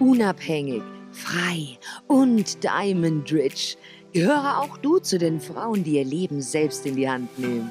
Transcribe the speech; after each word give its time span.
Unabhängig, 0.00 0.82
frei 1.12 1.78
und 2.08 2.64
Diamond 2.64 3.32
Rich. 3.32 3.78
Gehöre 4.12 4.58
auch 4.60 4.76
du 4.78 4.98
zu 4.98 5.18
den 5.18 5.40
Frauen, 5.40 5.84
die 5.84 5.96
ihr 5.96 6.04
Leben 6.04 6.40
selbst 6.40 6.84
in 6.86 6.96
die 6.96 7.08
Hand 7.08 7.36
nehmen. 7.38 7.70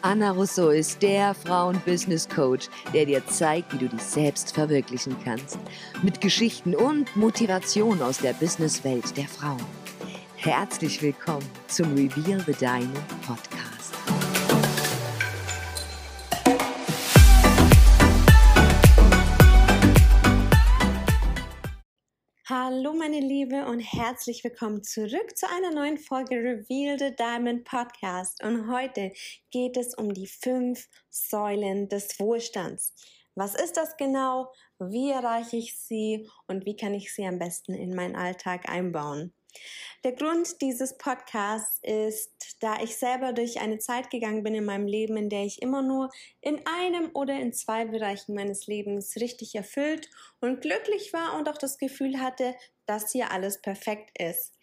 Anna 0.00 0.30
Rousseau 0.32 0.68
ist 0.68 1.02
der 1.02 1.34
Frauen-Business-Coach, 1.34 2.68
der 2.94 3.06
dir 3.06 3.26
zeigt, 3.26 3.72
wie 3.72 3.78
du 3.78 3.88
dich 3.88 4.02
selbst 4.02 4.54
verwirklichen 4.54 5.16
kannst. 5.24 5.58
Mit 6.02 6.20
Geschichten 6.20 6.74
und 6.74 7.14
Motivation 7.16 8.00
aus 8.02 8.18
der 8.18 8.32
Businesswelt 8.34 9.16
der 9.16 9.28
Frauen. 9.28 9.64
Herzlich 10.36 11.00
willkommen 11.02 11.46
zum 11.68 11.94
Reveal 11.94 12.40
the 12.46 12.52
Diamond 12.52 13.08
Podcast. 13.26 13.51
Hallo 22.74 22.94
meine 22.94 23.20
Liebe 23.20 23.66
und 23.66 23.80
herzlich 23.80 24.42
willkommen 24.44 24.82
zurück 24.82 25.36
zu 25.36 25.46
einer 25.46 25.74
neuen 25.74 25.98
Folge 25.98 26.36
Reveal 26.36 26.98
the 26.98 27.14
Diamond 27.14 27.64
Podcast. 27.64 28.42
Und 28.42 28.72
heute 28.72 29.12
geht 29.50 29.76
es 29.76 29.94
um 29.94 30.14
die 30.14 30.26
fünf 30.26 30.88
Säulen 31.10 31.90
des 31.90 32.18
Wohlstands. 32.18 32.94
Was 33.34 33.54
ist 33.54 33.76
das 33.76 33.98
genau? 33.98 34.50
Wie 34.78 35.10
erreiche 35.10 35.58
ich 35.58 35.78
sie 35.78 36.26
und 36.46 36.64
wie 36.64 36.74
kann 36.74 36.94
ich 36.94 37.14
sie 37.14 37.26
am 37.26 37.38
besten 37.38 37.74
in 37.74 37.94
meinen 37.94 38.16
Alltag 38.16 38.66
einbauen? 38.70 39.34
Der 40.04 40.12
Grund 40.12 40.60
dieses 40.60 40.98
Podcasts 40.98 41.78
ist, 41.82 42.56
da 42.60 42.80
ich 42.82 42.96
selber 42.96 43.32
durch 43.32 43.60
eine 43.60 43.78
Zeit 43.78 44.10
gegangen 44.10 44.42
bin 44.42 44.54
in 44.54 44.64
meinem 44.64 44.86
Leben, 44.86 45.16
in 45.16 45.28
der 45.28 45.44
ich 45.44 45.62
immer 45.62 45.82
nur 45.82 46.10
in 46.40 46.60
einem 46.66 47.10
oder 47.14 47.34
in 47.34 47.52
zwei 47.52 47.84
Bereichen 47.84 48.34
meines 48.34 48.66
Lebens 48.66 49.16
richtig 49.16 49.54
erfüllt 49.54 50.10
und 50.40 50.60
glücklich 50.60 51.12
war 51.12 51.38
und 51.38 51.48
auch 51.48 51.58
das 51.58 51.78
Gefühl 51.78 52.20
hatte, 52.20 52.54
dass 52.86 53.12
hier 53.12 53.30
alles 53.30 53.60
perfekt 53.60 54.20
ist. 54.20 54.58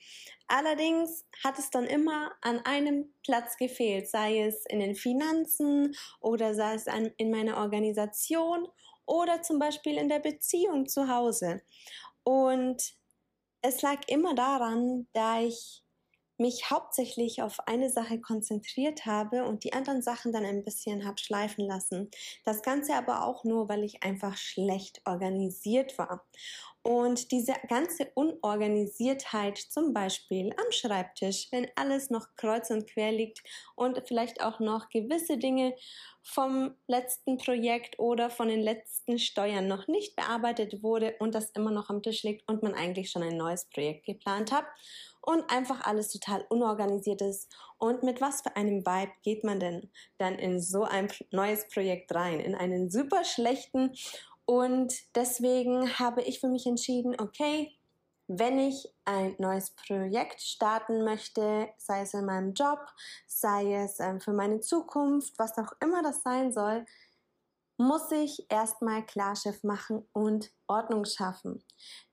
Allerdings 0.47 1.25
hat 1.43 1.59
es 1.59 1.69
dann 1.69 1.85
immer 1.85 2.31
an 2.41 2.59
einem 2.65 3.13
Platz 3.23 3.55
gefehlt, 3.57 4.09
sei 4.09 4.41
es 4.41 4.65
in 4.65 4.79
den 4.79 4.95
Finanzen 4.95 5.95
oder 6.19 6.55
sei 6.55 6.73
es 6.73 6.87
in 7.17 7.31
meiner 7.31 7.57
Organisation 7.57 8.67
oder 9.05 9.41
zum 9.41 9.59
Beispiel 9.59 9.97
in 9.97 10.09
der 10.09 10.19
Beziehung 10.19 10.87
zu 10.87 11.07
Hause. 11.07 11.61
Und 12.23 12.98
es 13.61 13.81
lag 13.81 13.99
immer 14.07 14.35
daran, 14.35 15.07
da 15.13 15.41
ich 15.41 15.83
mich 16.39 16.69
hauptsächlich 16.69 17.41
auf 17.41 17.59
eine 17.67 17.89
Sache 17.89 18.19
konzentriert 18.19 19.05
habe 19.05 19.43
und 19.43 19.63
die 19.63 19.73
anderen 19.73 20.01
Sachen 20.01 20.31
dann 20.31 20.45
ein 20.45 20.63
bisschen 20.63 21.05
habe 21.05 21.17
schleifen 21.17 21.65
lassen. 21.65 22.09
Das 22.45 22.61
Ganze 22.61 22.95
aber 22.95 23.25
auch 23.25 23.43
nur, 23.43 23.69
weil 23.69 23.83
ich 23.83 24.03
einfach 24.03 24.37
schlecht 24.37 25.01
organisiert 25.05 25.97
war. 25.97 26.25
Und 26.81 27.31
diese 27.31 27.53
ganze 27.67 28.09
Unorganisiertheit, 28.15 29.57
zum 29.57 29.93
Beispiel 29.93 30.53
am 30.57 30.71
Schreibtisch, 30.71 31.47
wenn 31.51 31.67
alles 31.75 32.09
noch 32.09 32.27
kreuz 32.37 32.69
und 32.69 32.89
quer 32.89 33.11
liegt 33.11 33.43
und 33.75 34.01
vielleicht 34.07 34.41
auch 34.41 34.59
noch 34.61 34.89
gewisse 34.89 35.37
Dinge 35.37 35.75
vom 36.23 36.75
letzten 36.87 37.37
Projekt 37.37 37.99
oder 37.99 38.29
von 38.29 38.47
den 38.47 38.61
letzten 38.61 39.19
Steuern 39.19 39.67
noch 39.67 39.87
nicht 39.87 40.15
bearbeitet 40.15 40.81
wurde 40.81 41.15
und 41.19 41.35
das 41.35 41.49
immer 41.51 41.71
noch 41.71 41.89
am 41.89 42.01
Tisch 42.01 42.23
liegt 42.23 42.47
und 42.47 42.63
man 42.63 42.73
eigentlich 42.73 43.11
schon 43.11 43.23
ein 43.23 43.37
neues 43.37 43.65
Projekt 43.65 44.05
geplant 44.05 44.51
hat 44.51 44.65
und 45.29 45.47
einfach 45.51 45.85
alles 45.85 46.11
total 46.11 46.43
unorganisiert 46.49 47.21
ist. 47.21 47.53
Und 47.77 48.01
mit 48.01 48.19
was 48.19 48.41
für 48.41 48.55
einem 48.55 48.83
Vibe 48.83 49.11
geht 49.21 49.43
man 49.43 49.59
denn 49.59 49.91
dann 50.17 50.39
in 50.39 50.59
so 50.59 50.85
ein 50.85 51.07
neues 51.29 51.67
Projekt 51.67 52.15
rein? 52.15 52.39
In 52.39 52.55
einen 52.55 52.89
super 52.89 53.23
schlechten 53.23 53.91
und 54.45 54.91
deswegen 55.13 55.99
habe 55.99 56.23
ich 56.23 56.39
für 56.39 56.47
mich 56.47 56.65
entschieden, 56.65 57.15
okay, 57.19 57.77
wenn 58.27 58.57
ich 58.57 58.91
ein 59.05 59.35
neues 59.37 59.69
Projekt 59.69 60.41
starten 60.41 61.03
möchte, 61.03 61.69
sei 61.77 62.01
es 62.01 62.15
in 62.15 62.25
meinem 62.25 62.53
Job, 62.53 62.79
sei 63.27 63.75
es 63.75 63.99
ähm, 63.99 64.19
für 64.19 64.33
meine 64.33 64.61
Zukunft, 64.61 65.37
was 65.37 65.55
auch 65.59 65.73
immer 65.79 66.01
das 66.01 66.23
sein 66.23 66.51
soll, 66.51 66.87
muss 67.79 68.11
ich 68.11 68.45
erstmal 68.49 69.05
Klarschiff 69.05 69.63
machen 69.63 70.05
und 70.11 70.51
Ordnung 70.67 71.05
schaffen. 71.05 71.63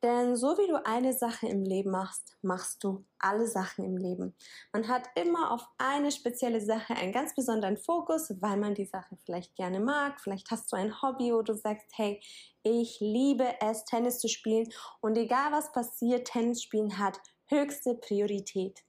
Denn 0.01 0.37
so 0.37 0.57
wie 0.57 0.69
du 0.69 0.87
eine 0.87 1.13
Sache 1.13 1.49
im 1.49 1.65
Leben 1.65 1.91
machst, 1.91 2.37
machst 2.41 2.85
du 2.85 3.05
alle 3.19 3.49
Sachen 3.49 3.85
im 3.85 3.97
Leben. 3.97 4.37
Man 4.73 4.87
hat 4.87 5.09
immer 5.17 5.51
auf 5.51 5.67
eine 5.77 6.13
spezielle 6.13 6.61
Sache 6.61 6.95
einen 6.95 7.13
ganz 7.13 7.35
besonderen 7.35 7.79
Fokus, 7.79 8.33
weil 8.41 8.59
man 8.59 8.75
die 8.75 8.85
Sache 8.85 9.17
vielleicht 9.25 9.57
gerne 9.57 9.81
mag. 9.81 10.21
Vielleicht 10.21 10.53
hast 10.53 10.71
du 10.71 10.77
ein 10.77 11.03
Hobby, 11.03 11.33
wo 11.33 11.43
du 11.43 11.55
sagst, 11.55 11.89
hey, 11.97 12.21
ich 12.63 12.99
liebe 13.01 13.47
es, 13.61 13.85
Tennis 13.85 14.21
zu 14.21 14.29
spielen 14.29 14.69
und 15.01 15.19
egal 15.19 15.51
was 15.51 15.73
passiert, 15.73 16.29
Tennis 16.29 16.63
spielen 16.63 16.97
hat 16.97 17.19
höchste 17.47 17.95
Priorität. 17.95 18.85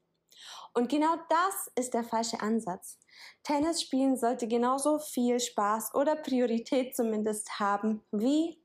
Und 0.74 0.90
genau 0.90 1.16
das 1.30 1.72
ist 1.76 1.94
der 1.94 2.04
falsche 2.04 2.40
Ansatz. 2.42 3.00
Tennis 3.44 3.82
spielen 3.82 4.18
sollte 4.18 4.48
genauso 4.48 5.00
viel 5.00 5.40
Spaß 5.40 5.96
oder 5.96 6.16
Priorität 6.16 6.96
zumindest 6.96 7.60
haben, 7.60 8.04
wie 8.12 8.62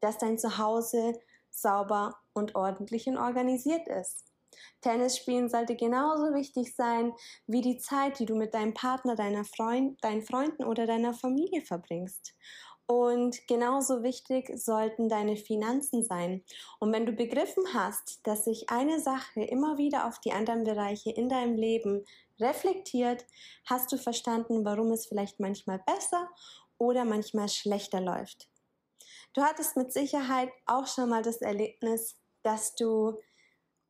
dass 0.00 0.18
dein 0.18 0.38
Zuhause 0.38 1.18
sauber 1.50 2.16
und 2.32 2.54
ordentlich 2.54 3.06
und 3.08 3.18
organisiert 3.18 3.88
ist. 3.88 4.24
Tennis 4.80 5.16
spielen 5.16 5.48
sollte 5.48 5.76
genauso 5.76 6.34
wichtig 6.34 6.74
sein 6.74 7.12
wie 7.46 7.60
die 7.60 7.78
Zeit, 7.78 8.18
die 8.18 8.26
du 8.26 8.34
mit 8.34 8.54
deinem 8.54 8.74
Partner, 8.74 9.14
deiner 9.14 9.44
Freund, 9.44 10.02
deinen 10.02 10.22
Freunden 10.22 10.64
oder 10.64 10.86
deiner 10.86 11.14
Familie 11.14 11.62
verbringst. 11.62 12.34
Und 12.90 13.46
genauso 13.46 14.02
wichtig 14.02 14.50
sollten 14.56 15.10
deine 15.10 15.36
Finanzen 15.36 16.02
sein. 16.02 16.42
Und 16.78 16.90
wenn 16.90 17.04
du 17.04 17.12
begriffen 17.12 17.64
hast, 17.74 18.26
dass 18.26 18.46
sich 18.46 18.70
eine 18.70 18.98
Sache 18.98 19.42
immer 19.42 19.76
wieder 19.76 20.06
auf 20.06 20.18
die 20.20 20.32
anderen 20.32 20.64
Bereiche 20.64 21.10
in 21.10 21.28
deinem 21.28 21.54
Leben 21.54 22.06
reflektiert, 22.40 23.26
hast 23.66 23.92
du 23.92 23.98
verstanden, 23.98 24.64
warum 24.64 24.90
es 24.90 25.04
vielleicht 25.04 25.38
manchmal 25.38 25.80
besser 25.80 26.30
oder 26.78 27.04
manchmal 27.04 27.50
schlechter 27.50 28.00
läuft. 28.00 28.48
Du 29.34 29.42
hattest 29.42 29.76
mit 29.76 29.92
Sicherheit 29.92 30.50
auch 30.64 30.86
schon 30.86 31.10
mal 31.10 31.22
das 31.22 31.42
Erlebnis, 31.42 32.16
dass 32.42 32.74
du 32.74 33.18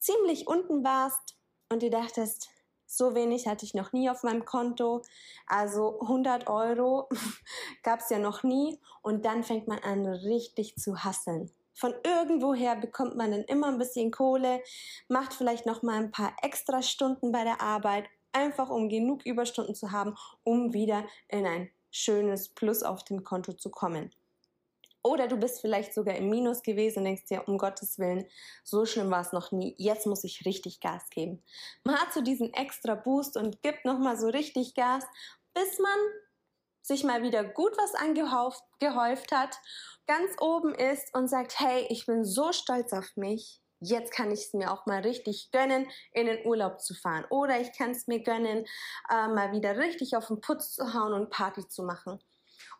ziemlich 0.01 0.49
unten 0.49 0.83
warst 0.83 1.39
und 1.71 1.83
dir 1.83 1.91
dachtest, 1.91 2.49
so 2.91 3.15
wenig 3.15 3.47
hatte 3.47 3.67
ich 3.67 3.75
noch 3.75 3.93
nie 3.93 4.09
auf 4.09 4.23
meinem 4.23 4.47
Konto. 4.47 5.03
Also 5.47 6.01
100 6.01 6.49
Euro 6.49 7.09
gab 7.83 8.01
es 8.01 8.09
ja 8.09 8.19
noch 8.19 8.43
nie. 8.43 8.81
Und 9.03 9.27
dann 9.27 9.45
fängt 9.45 9.69
man 9.69 9.79
an, 9.81 10.07
richtig 10.07 10.77
zu 10.77 11.05
hasseln. 11.05 11.51
Von 11.75 11.95
irgendwoher 12.03 12.77
bekommt 12.77 13.15
man 13.15 13.31
dann 13.31 13.45
immer 13.45 13.69
ein 13.69 13.79
bisschen 13.79 14.11
Kohle, 14.11 14.63
macht 15.07 15.35
vielleicht 15.35 15.67
noch 15.67 15.83
mal 15.83 15.99
ein 15.99 16.11
paar 16.11 16.35
extra 16.43 16.83
Stunden 16.83 17.31
bei 17.31 17.45
der 17.45 17.61
Arbeit, 17.61 18.07
einfach 18.33 18.71
um 18.71 18.89
genug 18.89 19.25
Überstunden 19.25 19.75
zu 19.75 19.93
haben, 19.93 20.17
um 20.43 20.73
wieder 20.73 21.05
in 21.29 21.47
ein 21.47 21.71
schönes 21.91 22.49
Plus 22.49 22.83
auf 22.83 23.05
dem 23.05 23.23
Konto 23.23 23.53
zu 23.53 23.71
kommen. 23.71 24.11
Oder 25.09 25.27
du 25.27 25.39
bist 25.39 25.63
vielleicht 25.63 25.95
sogar 25.95 26.17
im 26.17 26.29
Minus 26.29 26.63
gewesen 26.63 26.99
und 26.99 27.05
denkst 27.07 27.25
dir, 27.25 27.49
um 27.49 27.57
Gottes 27.57 27.99
Willen, 27.99 28.27
so 28.63 28.85
schlimm 28.85 29.11
war 29.11 29.23
es 29.23 29.33
noch 29.33 29.53
nie. 29.53 29.75
Jetzt 29.79 30.07
muss 30.07 30.23
ich 30.23 30.45
richtig 30.45 30.81
Gas 30.81 31.09
geben. 31.09 31.43
Man 31.83 31.97
hat 31.99 32.13
so 32.13 32.21
diesen 32.21 32.53
extra 32.53 32.95
Boost 32.95 33.39
und 33.39 33.63
gibt 33.63 33.87
nochmal 33.87 34.19
so 34.19 34.29
richtig 34.29 34.75
Gas, 34.75 35.05
bis 35.55 35.79
man 35.79 35.99
sich 36.83 37.05
mal 37.05 37.23
wieder 37.23 37.43
gut 37.43 37.73
was 37.79 37.95
angehäuft 37.95 39.33
hat, 39.33 39.59
ganz 40.07 40.31
oben 40.43 40.75
ist 40.75 41.15
und 41.15 41.29
sagt, 41.29 41.59
hey, 41.59 41.87
ich 41.89 42.05
bin 42.05 42.27
so 42.27 42.53
stolz 42.53 42.93
auf 42.93 43.17
mich. 43.17 43.63
Jetzt 43.81 44.13
kann 44.13 44.31
ich 44.31 44.41
es 44.41 44.53
mir 44.53 44.71
auch 44.71 44.85
mal 44.85 45.01
richtig 45.01 45.51
gönnen, 45.53 45.87
in 46.13 46.27
den 46.27 46.45
Urlaub 46.45 46.83
zu 46.83 46.93
fahren. 46.93 47.25
Oder 47.31 47.59
ich 47.59 47.73
kann 47.73 47.93
es 47.93 48.09
mir 48.09 48.23
gönnen, 48.23 48.67
äh, 49.09 49.29
mal 49.29 49.53
wieder 49.53 49.79
richtig 49.79 50.17
auf 50.17 50.27
den 50.27 50.43
Putz 50.43 50.75
zu 50.75 50.93
hauen 50.93 51.15
und 51.15 51.31
Party 51.31 51.67
zu 51.67 51.83
machen. 51.83 52.23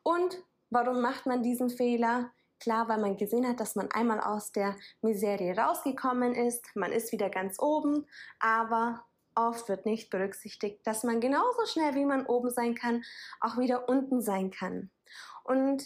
Und 0.03 0.37
Warum 0.71 1.01
macht 1.01 1.27
man 1.27 1.43
diesen 1.43 1.71
Fehler? 1.71 2.31
Klar, 2.61 2.89
weil 2.89 2.99
man 2.99 3.17
gesehen 3.17 3.47
hat, 3.47 3.61
dass 3.61 3.77
man 3.77 3.91
einmal 3.93 4.21
aus 4.21 4.53
der 4.53 4.77
Miserie 5.01 5.57
rausgekommen 5.57 6.35
ist, 6.35 6.75
man 6.75 6.93
ist 6.93 7.13
wieder 7.13 7.31
ganz 7.31 7.59
oben, 7.61 8.07
aber 8.41 9.05
oft 9.37 9.69
wird 9.69 9.87
nicht 9.87 10.11
berücksichtigt, 10.11 10.85
dass 10.85 11.05
man 11.05 11.21
genauso 11.21 11.67
schnell 11.67 11.95
wie 11.95 12.05
man 12.05 12.27
oben 12.27 12.51
sein 12.51 12.75
kann, 12.75 13.05
auch 13.41 13.59
wieder 13.59 13.89
unten 13.89 14.21
sein 14.21 14.51
kann. 14.51 14.91
Und 15.45 15.85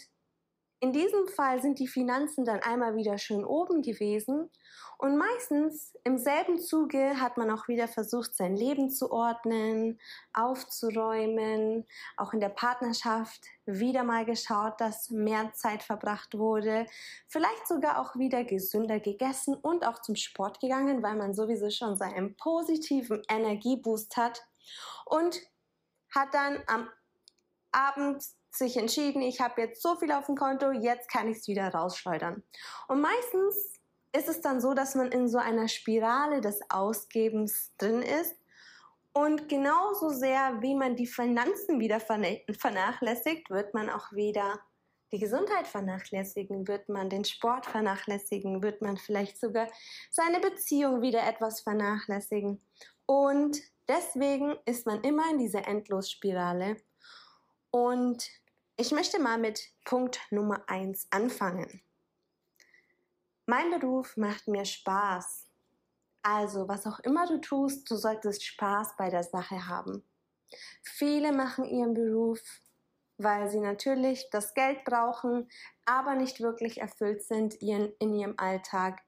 in 0.83 0.91
diesem 0.91 1.29
Fall 1.29 1.61
sind 1.61 1.79
die 1.79 1.87
Finanzen 1.87 2.43
dann 2.43 2.59
einmal 2.59 2.97
wieder 2.97 3.17
schön 3.17 3.45
oben 3.45 3.81
gewesen 3.81 4.49
und 4.97 5.17
meistens 5.17 5.93
im 6.03 6.17
selben 6.17 6.59
Zuge 6.59 7.21
hat 7.21 7.37
man 7.37 7.49
auch 7.51 7.69
wieder 7.69 7.87
versucht, 7.87 8.35
sein 8.35 8.57
Leben 8.57 8.89
zu 8.89 9.09
ordnen, 9.09 9.97
aufzuräumen, 10.33 11.87
auch 12.17 12.33
in 12.33 12.41
der 12.41 12.49
Partnerschaft 12.49 13.45
wieder 13.65 14.03
mal 14.03 14.25
geschaut, 14.25 14.81
dass 14.81 15.09
mehr 15.09 15.53
Zeit 15.53 15.83
verbracht 15.83 16.37
wurde, 16.37 16.85
vielleicht 17.29 17.65
sogar 17.65 18.01
auch 18.01 18.17
wieder 18.17 18.43
gesünder 18.43 18.99
gegessen 18.99 19.55
und 19.55 19.87
auch 19.87 20.01
zum 20.01 20.17
Sport 20.17 20.59
gegangen, 20.59 21.01
weil 21.01 21.15
man 21.15 21.33
sowieso 21.33 21.69
schon 21.69 21.95
seinen 21.95 22.35
positiven 22.35 23.21
Energieboost 23.29 24.17
hat 24.17 24.41
und 25.05 25.39
hat 26.13 26.33
dann 26.33 26.61
am 26.67 26.89
Abend 27.71 28.21
sich 28.55 28.77
entschieden, 28.77 29.21
ich 29.21 29.41
habe 29.41 29.61
jetzt 29.61 29.81
so 29.81 29.95
viel 29.95 30.11
auf 30.11 30.27
dem 30.27 30.35
Konto, 30.35 30.71
jetzt 30.71 31.09
kann 31.09 31.27
ich 31.27 31.37
es 31.37 31.47
wieder 31.47 31.69
rausschleudern. 31.69 32.43
Und 32.87 33.01
meistens 33.01 33.79
ist 34.15 34.29
es 34.29 34.41
dann 34.41 34.61
so, 34.61 34.73
dass 34.73 34.95
man 34.95 35.11
in 35.11 35.27
so 35.27 35.39
einer 35.39 35.67
Spirale 35.67 36.39
des 36.39 36.59
Ausgebens 36.69 37.73
drin 37.77 38.01
ist. 38.01 38.35
Und 39.11 39.49
genauso 39.49 40.09
sehr, 40.09 40.61
wie 40.61 40.75
man 40.75 40.95
die 40.95 41.07
Finanzen 41.07 41.79
wieder 41.79 41.99
vernachlässigt, 41.99 43.49
wird 43.49 43.73
man 43.73 43.89
auch 43.89 44.11
wieder 44.11 44.59
die 45.11 45.19
Gesundheit 45.19 45.67
vernachlässigen, 45.67 46.67
wird 46.67 46.89
man 46.89 47.09
den 47.09 47.23
Sport 47.23 47.67
vernachlässigen, 47.67 48.63
wird 48.63 48.81
man 48.81 48.97
vielleicht 48.97 49.39
sogar 49.39 49.67
seine 50.09 50.39
Beziehung 50.39 51.01
wieder 51.01 51.27
etwas 51.27 51.61
vernachlässigen. 51.61 52.59
Und 53.05 53.59
deswegen 53.87 54.55
ist 54.65 54.87
man 54.87 55.01
immer 55.01 55.29
in 55.29 55.37
dieser 55.37 55.67
Endlosspirale. 55.67 56.77
Und 57.69 58.27
ich 58.75 58.91
möchte 58.91 59.19
mal 59.19 59.37
mit 59.37 59.71
Punkt 59.85 60.19
Nummer 60.31 60.63
eins 60.67 61.07
anfangen. 61.11 61.81
Mein 63.45 63.69
Beruf 63.71 64.17
macht 64.17 64.47
mir 64.47 64.65
Spaß. 64.65 65.49
Also, 66.23 66.67
was 66.67 66.87
auch 66.87 66.99
immer 67.01 67.27
du 67.27 67.39
tust, 67.39 67.89
du 67.91 67.95
solltest 67.95 68.43
Spaß 68.45 68.95
bei 68.97 69.09
der 69.09 69.23
Sache 69.23 69.67
haben. 69.67 70.03
Viele 70.81 71.33
machen 71.33 71.65
ihren 71.65 71.93
Beruf, 71.93 72.39
weil 73.17 73.49
sie 73.49 73.59
natürlich 73.59 74.29
das 74.31 74.53
Geld 74.53 74.83
brauchen, 74.85 75.49
aber 75.85 76.15
nicht 76.15 76.39
wirklich 76.39 76.79
erfüllt 76.79 77.23
sind 77.23 77.55
in 77.55 77.93
ihrem 77.99 78.35
Alltag, 78.37 79.01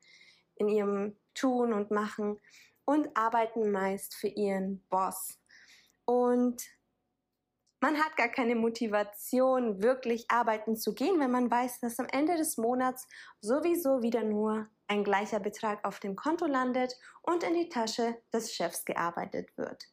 in 0.55 0.67
ihrem 0.67 1.15
Tun 1.33 1.73
und 1.73 1.91
Machen 1.91 2.39
und 2.83 3.15
arbeiten 3.15 3.71
meist 3.71 4.13
für 4.13 4.27
ihren 4.27 4.83
Boss. 4.89 5.39
Und 6.05 6.61
man 7.85 8.03
hat 8.03 8.17
gar 8.17 8.29
keine 8.29 8.55
Motivation, 8.55 9.83
wirklich 9.83 10.25
arbeiten 10.31 10.75
zu 10.75 10.95
gehen, 10.95 11.19
wenn 11.19 11.29
man 11.29 11.51
weiß, 11.51 11.81
dass 11.81 11.99
am 11.99 12.07
Ende 12.11 12.35
des 12.35 12.57
Monats 12.57 13.07
sowieso 13.41 14.01
wieder 14.01 14.23
nur 14.23 14.67
ein 14.87 15.03
gleicher 15.03 15.39
Betrag 15.39 15.85
auf 15.85 15.99
dem 15.99 16.15
Konto 16.15 16.47
landet 16.47 16.97
und 17.21 17.43
in 17.43 17.53
die 17.53 17.69
Tasche 17.69 18.17
des 18.33 18.55
Chefs 18.55 18.85
gearbeitet 18.85 19.55
wird. 19.55 19.83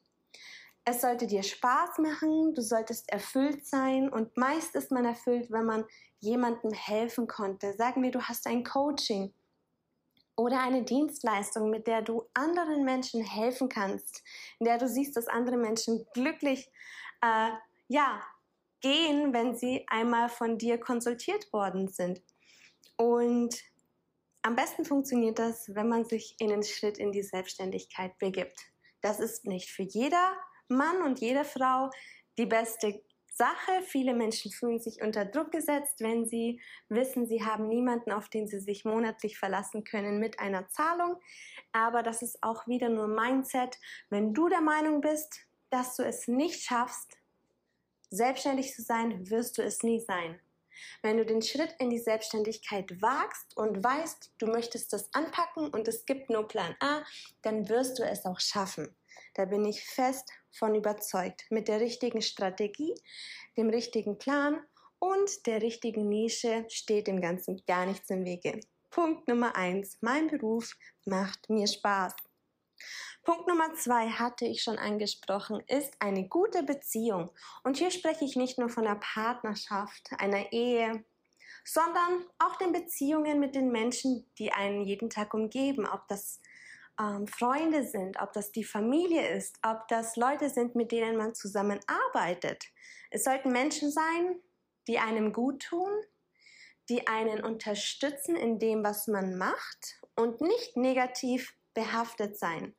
Es 0.86 1.02
sollte 1.02 1.26
dir 1.26 1.42
Spaß 1.42 1.98
machen, 1.98 2.54
du 2.54 2.62
solltest 2.62 3.12
erfüllt 3.12 3.66
sein 3.66 4.08
und 4.08 4.38
meist 4.38 4.74
ist 4.74 4.90
man 4.90 5.04
erfüllt, 5.04 5.50
wenn 5.50 5.66
man 5.66 5.84
jemandem 6.20 6.72
helfen 6.72 7.26
konnte. 7.26 7.74
Sagen 7.74 8.02
wir, 8.02 8.10
du 8.10 8.22
hast 8.22 8.46
ein 8.46 8.64
Coaching 8.64 9.34
oder 10.34 10.62
eine 10.62 10.82
Dienstleistung, 10.82 11.68
mit 11.68 11.86
der 11.86 12.00
du 12.00 12.24
anderen 12.32 12.84
Menschen 12.84 13.22
helfen 13.22 13.68
kannst, 13.68 14.22
in 14.60 14.64
der 14.64 14.78
du 14.78 14.88
siehst, 14.88 15.14
dass 15.14 15.28
andere 15.28 15.58
Menschen 15.58 16.06
glücklich 16.14 16.70
äh, 17.20 17.50
ja, 17.92 18.22
gehen, 18.80 19.32
wenn 19.32 19.54
sie 19.54 19.84
einmal 19.88 20.28
von 20.28 20.58
dir 20.58 20.78
konsultiert 20.78 21.52
worden 21.52 21.88
sind. 21.88 22.22
Und 22.96 23.54
am 24.42 24.56
besten 24.56 24.84
funktioniert 24.84 25.38
das, 25.38 25.74
wenn 25.74 25.88
man 25.88 26.04
sich 26.04 26.34
in 26.40 26.48
den 26.48 26.62
Schritt 26.62 26.98
in 26.98 27.12
die 27.12 27.22
Selbstständigkeit 27.22 28.18
begibt. 28.18 28.58
Das 29.02 29.20
ist 29.20 29.44
nicht 29.44 29.70
für 29.70 29.82
jeder 29.82 30.32
Mann 30.68 31.02
und 31.02 31.20
jede 31.20 31.44
Frau 31.44 31.90
die 32.38 32.46
beste 32.46 33.02
Sache. 33.30 33.82
Viele 33.86 34.14
Menschen 34.14 34.50
fühlen 34.50 34.80
sich 34.80 35.02
unter 35.02 35.26
Druck 35.26 35.52
gesetzt, 35.52 36.00
wenn 36.00 36.26
sie 36.26 36.60
wissen, 36.88 37.26
sie 37.26 37.44
haben 37.44 37.68
niemanden, 37.68 38.10
auf 38.10 38.30
den 38.30 38.48
sie 38.48 38.60
sich 38.60 38.84
monatlich 38.84 39.38
verlassen 39.38 39.84
können 39.84 40.18
mit 40.18 40.40
einer 40.40 40.68
Zahlung. 40.70 41.16
Aber 41.72 42.02
das 42.02 42.22
ist 42.22 42.42
auch 42.42 42.66
wieder 42.66 42.88
nur 42.88 43.06
Mindset. 43.06 43.78
Wenn 44.08 44.32
du 44.32 44.48
der 44.48 44.62
Meinung 44.62 45.02
bist, 45.02 45.46
dass 45.70 45.96
du 45.96 46.02
es 46.02 46.26
nicht 46.26 46.64
schaffst, 46.64 47.21
Selbstständig 48.14 48.74
zu 48.74 48.82
sein 48.82 49.30
wirst 49.30 49.56
du 49.56 49.62
es 49.62 49.82
nie 49.82 49.98
sein. 49.98 50.38
Wenn 51.00 51.16
du 51.16 51.24
den 51.24 51.40
Schritt 51.40 51.74
in 51.78 51.88
die 51.88 51.98
Selbstständigkeit 51.98 53.00
wagst 53.00 53.56
und 53.56 53.82
weißt, 53.82 54.32
du 54.36 54.48
möchtest 54.48 54.92
das 54.92 55.08
anpacken 55.14 55.68
und 55.68 55.88
es 55.88 56.04
gibt 56.04 56.28
nur 56.28 56.46
Plan 56.46 56.76
A, 56.80 57.04
dann 57.40 57.70
wirst 57.70 57.98
du 57.98 58.02
es 58.02 58.26
auch 58.26 58.38
schaffen. 58.38 58.94
Da 59.32 59.46
bin 59.46 59.64
ich 59.64 59.82
fest 59.82 60.30
von 60.50 60.74
überzeugt. 60.74 61.46
Mit 61.48 61.68
der 61.68 61.80
richtigen 61.80 62.20
Strategie, 62.20 62.94
dem 63.56 63.70
richtigen 63.70 64.18
Plan 64.18 64.60
und 64.98 65.46
der 65.46 65.62
richtigen 65.62 66.06
Nische 66.10 66.66
steht 66.68 67.06
dem 67.06 67.22
Ganzen 67.22 67.62
gar 67.66 67.86
nichts 67.86 68.10
im 68.10 68.26
Wege. 68.26 68.60
Punkt 68.90 69.26
Nummer 69.26 69.56
eins: 69.56 69.96
Mein 70.02 70.28
Beruf 70.28 70.76
macht 71.06 71.48
mir 71.48 71.66
Spaß. 71.66 72.12
Punkt 73.24 73.46
Nummer 73.46 73.72
zwei 73.74 74.08
hatte 74.08 74.46
ich 74.46 74.62
schon 74.62 74.78
angesprochen, 74.78 75.62
ist 75.68 75.94
eine 76.00 76.26
gute 76.28 76.64
Beziehung. 76.64 77.30
Und 77.62 77.76
hier 77.76 77.90
spreche 77.90 78.24
ich 78.24 78.34
nicht 78.34 78.58
nur 78.58 78.68
von 78.68 78.84
der 78.84 78.96
Partnerschaft, 78.96 80.10
einer 80.18 80.52
Ehe, 80.52 81.04
sondern 81.64 82.24
auch 82.38 82.56
den 82.56 82.72
Beziehungen 82.72 83.38
mit 83.38 83.54
den 83.54 83.70
Menschen, 83.70 84.26
die 84.38 84.52
einen 84.52 84.82
jeden 84.82 85.08
Tag 85.08 85.34
umgeben, 85.34 85.86
ob 85.86 86.08
das 86.08 86.40
ähm, 87.00 87.26
Freunde 87.26 87.86
sind, 87.86 88.20
ob 88.20 88.32
das 88.32 88.52
die 88.52 88.64
Familie 88.64 89.28
ist, 89.28 89.58
ob 89.62 89.86
das 89.88 90.16
Leute 90.16 90.50
sind, 90.50 90.74
mit 90.74 90.92
denen 90.92 91.16
man 91.16 91.34
zusammenarbeitet. 91.34 92.64
Es 93.10 93.24
sollten 93.24 93.52
Menschen 93.52 93.90
sein, 93.90 94.40
die 94.88 94.98
einem 94.98 95.32
gut 95.32 95.62
tun, 95.62 95.90
die 96.88 97.06
einen 97.06 97.44
unterstützen 97.44 98.36
in 98.36 98.58
dem, 98.58 98.82
was 98.82 99.06
man 99.06 99.38
macht 99.38 100.02
und 100.16 100.40
nicht 100.40 100.76
negativ 100.76 101.54
behaftet 101.74 102.38
sein. 102.38 102.74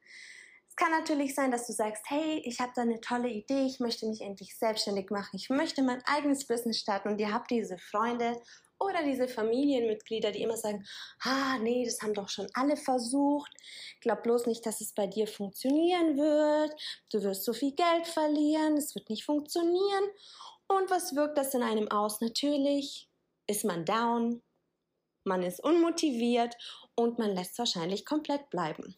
Es 0.67 0.75
kann 0.75 0.91
natürlich 0.91 1.35
sein, 1.35 1.51
dass 1.51 1.67
du 1.67 1.73
sagst, 1.73 2.03
hey, 2.07 2.41
ich 2.45 2.59
habe 2.59 2.71
da 2.75 2.81
eine 2.81 2.99
tolle 2.99 3.29
Idee, 3.29 3.65
ich 3.67 3.79
möchte 3.79 4.07
mich 4.07 4.21
endlich 4.21 4.57
selbstständig 4.57 5.11
machen, 5.11 5.35
ich 5.35 5.49
möchte 5.49 5.83
mein 5.83 6.01
eigenes 6.05 6.47
Business 6.47 6.79
starten 6.79 7.09
und 7.09 7.19
ihr 7.19 7.31
habt 7.31 7.51
diese 7.51 7.77
Freunde 7.77 8.41
oder 8.79 9.03
diese 9.03 9.27
Familienmitglieder, 9.27 10.31
die 10.31 10.41
immer 10.41 10.57
sagen, 10.57 10.83
ah, 11.21 11.57
nee, 11.59 11.85
das 11.85 12.01
haben 12.01 12.13
doch 12.13 12.29
schon 12.29 12.47
alle 12.53 12.75
versucht. 12.75 13.51
Glaub 14.01 14.23
bloß 14.23 14.47
nicht, 14.47 14.65
dass 14.65 14.81
es 14.81 14.93
bei 14.93 15.07
dir 15.07 15.27
funktionieren 15.27 16.17
wird. 16.17 16.73
Du 17.11 17.21
wirst 17.21 17.45
so 17.45 17.53
viel 17.53 17.73
Geld 17.75 18.07
verlieren, 18.07 18.75
es 18.75 18.95
wird 18.95 19.09
nicht 19.09 19.25
funktionieren. 19.25 20.09
Und 20.67 20.89
was 20.89 21.15
wirkt 21.15 21.37
das 21.37 21.53
in 21.53 21.63
einem 21.63 21.89
aus? 21.91 22.19
Natürlich 22.19 23.09
ist 23.47 23.63
man 23.63 23.85
down, 23.85 24.41
man 25.23 25.43
ist 25.43 25.63
unmotiviert 25.63 26.55
und 26.95 27.19
man 27.19 27.31
lässt 27.31 27.57
wahrscheinlich 27.57 28.05
komplett 28.05 28.49
bleiben. 28.49 28.95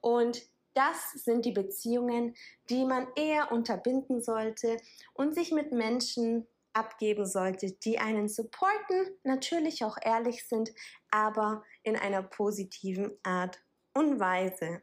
Und 0.00 0.42
das 0.74 1.12
sind 1.12 1.44
die 1.44 1.52
Beziehungen, 1.52 2.34
die 2.68 2.84
man 2.84 3.06
eher 3.14 3.52
unterbinden 3.52 4.22
sollte 4.22 4.76
und 5.12 5.34
sich 5.34 5.52
mit 5.52 5.72
Menschen 5.72 6.46
abgeben 6.72 7.26
sollte, 7.26 7.70
die 7.72 7.98
einen 7.98 8.28
supporten, 8.28 9.16
natürlich 9.22 9.84
auch 9.84 9.96
ehrlich 10.02 10.46
sind, 10.48 10.72
aber 11.10 11.62
in 11.84 11.96
einer 11.96 12.22
positiven 12.22 13.16
Art 13.22 13.62
und 13.94 14.18
Weise. 14.18 14.82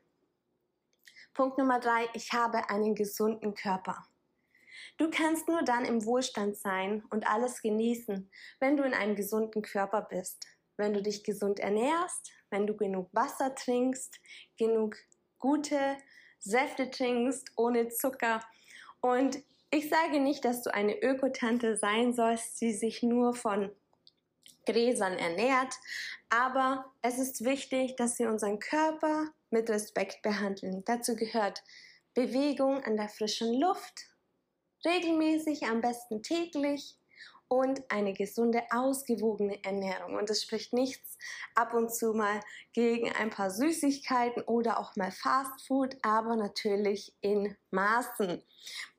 Punkt 1.33 1.57
Nummer 1.57 1.79
drei, 1.79 2.07
ich 2.13 2.31
habe 2.31 2.69
einen 2.69 2.95
gesunden 2.95 3.53
Körper. 3.53 4.05
Du 4.97 5.09
kannst 5.09 5.47
nur 5.47 5.63
dann 5.63 5.85
im 5.85 6.05
Wohlstand 6.05 6.57
sein 6.57 7.03
und 7.09 7.27
alles 7.27 7.61
genießen, 7.61 8.29
wenn 8.59 8.77
du 8.77 8.83
in 8.83 8.93
einem 8.93 9.15
gesunden 9.15 9.61
Körper 9.61 10.01
bist, 10.01 10.45
wenn 10.81 10.93
du 10.93 11.01
dich 11.01 11.23
gesund 11.23 11.59
ernährst, 11.59 12.31
wenn 12.49 12.67
du 12.67 12.75
genug 12.75 13.07
Wasser 13.13 13.55
trinkst, 13.55 14.19
genug 14.57 14.97
gute 15.39 15.95
Säfte 16.39 16.89
trinkst, 16.89 17.51
ohne 17.55 17.89
Zucker. 17.89 18.41
Und 18.99 19.39
ich 19.69 19.89
sage 19.89 20.19
nicht, 20.19 20.43
dass 20.43 20.63
du 20.63 20.73
eine 20.73 21.01
Ökotante 21.01 21.77
sein 21.77 22.13
sollst, 22.13 22.59
die 22.59 22.73
sich 22.73 23.03
nur 23.03 23.33
von 23.33 23.71
Gräsern 24.65 25.17
ernährt, 25.17 25.73
aber 26.29 26.91
es 27.01 27.17
ist 27.17 27.43
wichtig, 27.45 27.95
dass 27.95 28.19
wir 28.19 28.29
unseren 28.29 28.59
Körper 28.59 29.29
mit 29.49 29.69
Respekt 29.69 30.21
behandeln. 30.21 30.83
Dazu 30.85 31.15
gehört 31.15 31.63
Bewegung 32.13 32.83
an 32.83 32.97
der 32.97 33.09
frischen 33.09 33.59
Luft, 33.59 34.07
regelmäßig, 34.85 35.63
am 35.63 35.81
besten 35.81 36.21
täglich 36.21 36.95
und 37.51 37.81
eine 37.91 38.13
gesunde, 38.13 38.63
ausgewogene 38.69 39.61
Ernährung. 39.65 40.15
Und 40.15 40.29
es 40.29 40.43
spricht 40.43 40.71
nichts 40.71 41.17
ab 41.53 41.73
und 41.73 41.93
zu 41.93 42.13
mal 42.13 42.39
gegen 42.71 43.11
ein 43.11 43.29
paar 43.29 43.51
Süßigkeiten 43.51 44.41
oder 44.43 44.79
auch 44.79 44.95
mal 44.95 45.11
Fast 45.11 45.67
Food, 45.67 45.97
aber 46.01 46.37
natürlich 46.37 47.13
in 47.19 47.57
Maßen. 47.69 48.41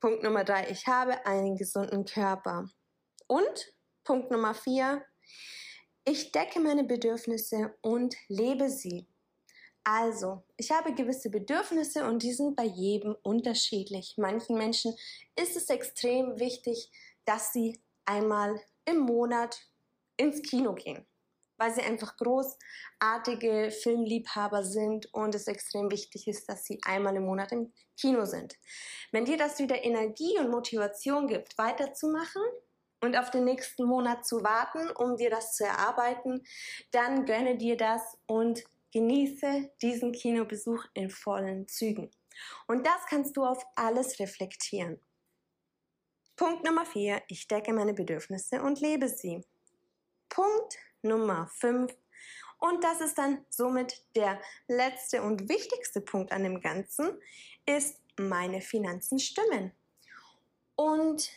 Punkt 0.01 0.23
Nummer 0.23 0.45
drei, 0.45 0.69
ich 0.69 0.87
habe 0.87 1.25
einen 1.25 1.57
gesunden 1.57 2.05
Körper. 2.05 2.69
Und 3.27 3.73
Punkt 4.05 4.31
Nummer 4.31 4.53
vier, 4.53 5.03
ich 6.05 6.31
decke 6.31 6.61
meine 6.61 6.85
Bedürfnisse 6.85 7.75
und 7.81 8.15
lebe 8.29 8.69
sie. 8.69 9.09
Also, 9.83 10.43
ich 10.59 10.71
habe 10.71 10.93
gewisse 10.93 11.31
Bedürfnisse 11.31 12.05
und 12.05 12.23
die 12.23 12.35
sind 12.35 12.55
bei 12.55 12.65
jedem 12.65 13.17
unterschiedlich. 13.23 14.17
Manchen 14.19 14.59
Menschen 14.59 14.95
ist 15.37 15.57
es 15.57 15.71
extrem 15.71 16.39
wichtig, 16.39 16.91
dass 17.25 17.55
sie 17.55 17.81
einmal 18.05 18.61
im 18.85 19.01
Monat 19.01 19.61
ins 20.17 20.43
Kino 20.43 20.75
gehen, 20.75 21.07
weil 21.57 21.73
sie 21.73 21.83
einfach 21.83 22.17
großartige 22.17 23.71
Filmliebhaber 23.71 24.65
sind 24.65 25.13
und 25.13 25.35
es 25.35 25.47
extrem 25.47 25.91
wichtig 25.91 26.29
ist, 26.29 26.49
dass 26.49 26.65
sie 26.65 26.81
einmal 26.85 27.17
im 27.17 27.25
Monat 27.25 27.53
im 27.53 27.73
Kino 27.97 28.25
sind. 28.25 28.55
Wenn 29.11 29.25
dir 29.25 29.37
das 29.37 29.59
wieder 29.59 29.85
Energie 29.85 30.39
und 30.39 30.51
Motivation 30.51 31.27
gibt, 31.27 31.57
weiterzumachen, 31.59 32.43
und 33.03 33.17
auf 33.17 33.31
den 33.31 33.45
nächsten 33.45 33.85
Monat 33.85 34.25
zu 34.25 34.43
warten, 34.43 34.91
um 34.93 35.17
dir 35.17 35.29
das 35.29 35.57
zu 35.57 35.65
erarbeiten, 35.65 36.45
dann 36.93 37.27
gönne 37.27 37.59
dir 37.59 37.77
das 37.77 38.01
und 38.27 38.63
genieße 38.93 39.71
diesen 39.83 40.13
Kinobesuch 40.13 40.85
in 40.95 41.11
vollen 41.11 41.67
Zügen. 41.67 42.11
Und 42.67 42.87
das 42.87 43.07
kannst 43.09 43.37
du 43.37 43.45
auf 43.45 43.63
alles 43.75 44.19
reflektieren. 44.21 45.01
Punkt 46.37 46.65
Nummer 46.65 46.87
4. 46.87 47.23
Ich 47.29 47.47
decke 47.47 47.73
meine 47.73 47.95
Bedürfnisse 47.95 48.63
und 48.63 48.81
lebe 48.81 49.09
sie. 49.09 49.45
Punkt 50.29 50.79
Nummer 51.03 51.49
5. 51.59 51.95
Und 52.59 52.83
das 52.85 53.01
ist 53.01 53.19
dann 53.19 53.45
somit 53.51 54.05
der 54.15 54.41
letzte 54.69 55.23
und 55.23 55.49
wichtigste 55.49 56.01
Punkt 56.01 56.33
an 56.33 56.45
dem 56.45 56.61
Ganzen, 56.61 57.19
ist 57.67 58.01
meine 58.19 58.61
Finanzen 58.61 59.19
stimmen. 59.19 59.73
Und 60.77 61.31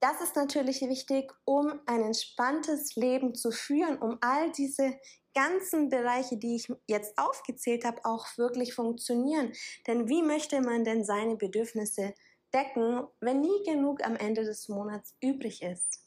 das 0.00 0.20
ist 0.20 0.34
natürlich 0.34 0.80
wichtig, 0.80 1.32
um 1.44 1.80
ein 1.86 2.02
entspanntes 2.02 2.96
Leben 2.96 3.34
zu 3.34 3.50
führen, 3.50 3.98
um 3.98 4.18
all 4.20 4.50
diese 4.50 4.98
ganzen 5.34 5.88
Bereiche, 5.88 6.36
die 6.36 6.56
ich 6.56 6.72
jetzt 6.86 7.16
aufgezählt 7.18 7.84
habe, 7.84 8.04
auch 8.04 8.26
wirklich 8.36 8.74
funktionieren. 8.74 9.52
Denn 9.86 10.08
wie 10.08 10.22
möchte 10.22 10.60
man 10.62 10.84
denn 10.84 11.04
seine 11.04 11.36
Bedürfnisse 11.36 12.14
decken, 12.54 13.06
wenn 13.20 13.40
nie 13.40 13.64
genug 13.64 14.04
am 14.04 14.16
Ende 14.16 14.44
des 14.44 14.68
Monats 14.68 15.16
übrig 15.20 15.62
ist? 15.62 16.00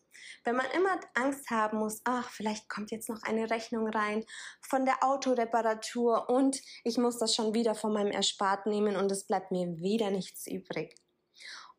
Wenn 0.44 0.56
man 0.56 0.66
immer 0.76 1.00
Angst 1.14 1.50
haben 1.50 1.80
muss, 1.80 2.02
ach, 2.04 2.30
vielleicht 2.30 2.70
kommt 2.70 2.92
jetzt 2.92 3.10
noch 3.10 3.24
eine 3.24 3.50
Rechnung 3.50 3.88
rein 3.88 4.26
von 4.62 4.86
der 4.86 5.04
Autoreparatur 5.04 6.30
und 6.30 6.62
ich 6.84 6.98
muss 6.98 7.18
das 7.18 7.36
schon 7.36 7.54
wieder 7.54 7.76
von 7.76 7.94
meinem 7.94 8.12
Erspart 8.12 8.66
nehmen 8.66 8.96
und 8.96 9.12
es 9.12 9.26
bleibt 9.26 9.52
mir 9.52 9.80
wieder 9.80 10.12
nichts 10.12 10.48
übrig. 10.48 10.96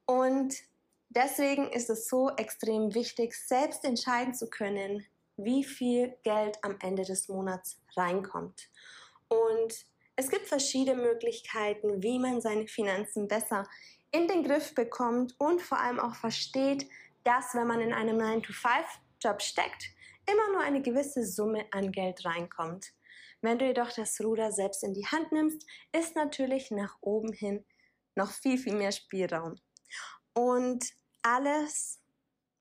Und 0.07 0.55
deswegen 1.09 1.71
ist 1.71 1.91
es 1.91 2.09
so 2.09 2.31
extrem 2.37 2.95
wichtig, 2.95 3.35
selbst 3.35 3.85
entscheiden 3.85 4.35
zu 4.35 4.49
können, 4.49 5.07
wie 5.37 5.65
viel 5.65 6.17
Geld 6.23 6.59
am 6.63 6.77
Ende 6.81 7.05
des 7.05 7.29
Monats 7.29 7.81
reinkommt. 7.97 8.69
Und 9.29 9.87
es 10.17 10.29
gibt 10.29 10.47
verschiedene 10.47 11.03
Möglichkeiten, 11.03 12.03
wie 12.03 12.19
man 12.19 12.41
seine 12.41 12.69
Finanzen 12.69 13.27
besser 13.27 13.69
in 14.15 14.29
den 14.29 14.45
Griff 14.45 14.77
bekommt 14.77 15.35
und 15.39 15.61
vor 15.61 15.81
allem 15.81 15.99
auch 15.99 16.15
versteht, 16.15 16.89
dass 17.25 17.53
wenn 17.55 17.67
man 17.67 17.81
in 17.81 17.93
einem 17.93 18.17
9-to-5-Job 18.19 19.43
steckt, 19.43 19.89
immer 20.31 20.53
nur 20.53 20.61
eine 20.61 20.83
gewisse 20.83 21.27
Summe 21.27 21.65
an 21.73 21.91
Geld 21.91 22.25
reinkommt. 22.25 22.93
Wenn 23.41 23.59
du 23.59 23.67
jedoch 23.67 23.91
das 23.91 24.21
Ruder 24.21 24.53
selbst 24.53 24.85
in 24.85 24.95
die 24.95 25.07
Hand 25.07 25.33
nimmst, 25.33 25.67
ist 25.91 26.15
natürlich 26.15 26.71
nach 26.71 26.97
oben 27.01 27.33
hin 27.33 27.67
noch 28.15 28.31
viel, 28.31 28.57
viel 28.57 28.77
mehr 28.77 28.93
Spielraum. 28.93 29.57
Und 30.33 30.85
alles, 31.23 32.01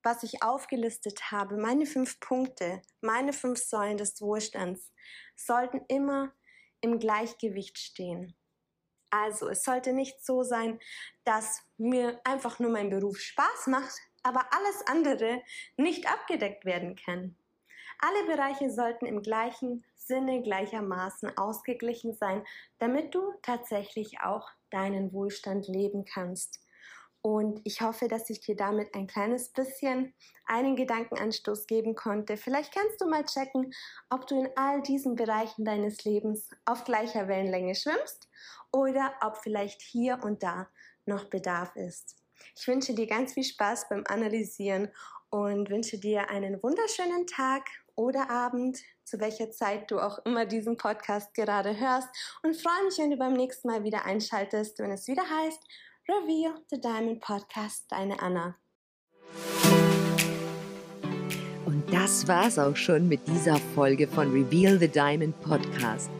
was 0.02 0.24
ich 0.24 0.42
aufgelistet 0.42 1.30
habe, 1.30 1.56
meine 1.56 1.86
fünf 1.86 2.18
Punkte, 2.18 2.82
meine 3.00 3.32
fünf 3.32 3.60
Säulen 3.60 3.96
des 3.96 4.20
Wohlstands, 4.20 4.92
sollten 5.36 5.82
immer 5.86 6.34
im 6.80 6.98
Gleichgewicht 6.98 7.78
stehen. 7.78 8.36
Also 9.22 9.48
es 9.48 9.62
sollte 9.62 9.92
nicht 9.92 10.24
so 10.24 10.42
sein, 10.42 10.80
dass 11.24 11.62
mir 11.78 12.20
einfach 12.24 12.58
nur 12.58 12.70
mein 12.70 12.90
Beruf 12.90 13.18
Spaß 13.18 13.68
macht, 13.68 13.96
aber 14.24 14.44
alles 14.52 14.84
andere 14.88 15.40
nicht 15.76 16.10
abgedeckt 16.10 16.64
werden 16.64 16.96
kann. 16.96 17.36
Alle 18.00 18.26
Bereiche 18.26 18.70
sollten 18.70 19.06
im 19.06 19.22
gleichen 19.22 19.84
Sinne 19.94 20.42
gleichermaßen 20.42 21.38
ausgeglichen 21.38 22.14
sein, 22.14 22.44
damit 22.78 23.14
du 23.14 23.32
tatsächlich 23.42 24.20
auch 24.20 24.48
deinen 24.70 25.12
Wohlstand 25.12 25.68
leben 25.68 26.04
kannst. 26.04 26.60
Und 27.22 27.60
ich 27.64 27.80
hoffe, 27.80 28.08
dass 28.08 28.28
ich 28.28 28.40
dir 28.40 28.56
damit 28.56 28.94
ein 28.94 29.06
kleines 29.06 29.50
bisschen 29.50 30.12
einen 30.44 30.76
Gedankenanstoß 30.76 31.66
geben 31.66 31.94
konnte. 31.94 32.36
Vielleicht 32.36 32.74
kannst 32.74 33.00
du 33.00 33.06
mal 33.06 33.24
checken, 33.24 33.72
ob 34.10 34.26
du 34.26 34.40
in 34.40 34.50
all 34.56 34.82
diesen 34.82 35.14
Bereichen 35.14 35.64
deines 35.64 36.04
Lebens 36.04 36.50
auf 36.66 36.84
gleicher 36.84 37.28
Wellenlänge 37.28 37.76
schwimmst 37.76 38.28
oder 38.74 39.14
ob 39.22 39.36
vielleicht 39.36 39.80
hier 39.80 40.18
und 40.22 40.42
da 40.42 40.68
noch 41.06 41.24
Bedarf 41.30 41.76
ist. 41.76 42.16
Ich 42.56 42.66
wünsche 42.66 42.92
dir 42.92 43.06
ganz 43.06 43.34
viel 43.34 43.44
Spaß 43.44 43.88
beim 43.88 44.02
Analysieren 44.08 44.88
und 45.30 45.70
wünsche 45.70 45.98
dir 45.98 46.28
einen 46.28 46.60
wunderschönen 46.62 47.26
Tag 47.26 47.62
oder 47.94 48.28
Abend, 48.30 48.80
zu 49.04 49.20
welcher 49.20 49.52
Zeit 49.52 49.90
du 49.90 50.00
auch 50.00 50.18
immer 50.26 50.44
diesen 50.44 50.76
Podcast 50.76 51.32
gerade 51.34 51.78
hörst 51.78 52.08
und 52.42 52.60
freue 52.60 52.84
mich, 52.84 52.98
wenn 52.98 53.10
du 53.10 53.16
beim 53.16 53.34
nächsten 53.34 53.68
Mal 53.68 53.84
wieder 53.84 54.04
einschaltest, 54.04 54.80
wenn 54.80 54.90
es 54.90 55.06
wieder 55.06 55.22
heißt, 55.22 55.62
Reveal 56.08 56.60
the 56.70 56.80
Diamond 56.80 57.20
Podcast, 57.20 57.84
deine 57.90 58.20
Anna. 58.20 58.56
Und 61.64 61.84
das 61.92 62.26
war's 62.26 62.58
auch 62.58 62.76
schon 62.76 63.08
mit 63.08 63.26
dieser 63.28 63.56
Folge 63.76 64.08
von 64.08 64.32
Reveal 64.32 64.78
the 64.80 64.88
Diamond 64.88 65.40
Podcast. 65.40 66.10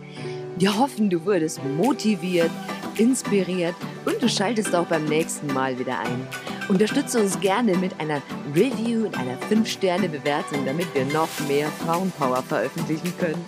Wir 0.57 0.79
hoffen, 0.79 1.11
du 1.11 1.25
wurdest 1.25 1.61
motiviert, 1.65 2.51
inspiriert 2.97 3.75
und 4.05 4.23
du 4.23 4.29
schaltest 4.29 4.75
auch 4.75 4.87
beim 4.87 5.05
nächsten 5.05 5.49
Mal 5.49 5.77
wieder 5.79 5.99
ein. 5.99 6.27
Unterstütze 6.69 7.21
uns 7.21 7.41
gerne 7.41 7.77
mit 7.77 7.99
einer 7.99 8.23
Review 8.55 9.07
und 9.07 9.19
einer 9.19 9.37
5-Sterne-Bewertung, 9.51 10.65
damit 10.65 10.95
wir 10.95 11.05
noch 11.07 11.29
mehr 11.49 11.69
Frauenpower 11.85 12.43
veröffentlichen 12.43 13.13
können. 13.19 13.45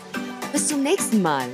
Bis 0.53 0.67
zum 0.67 0.83
nächsten 0.83 1.23
Mal. 1.23 1.47